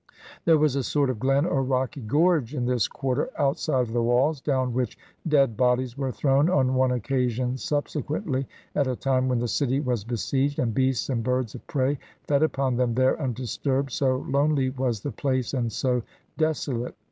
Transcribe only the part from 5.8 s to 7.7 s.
were thrown on one occasion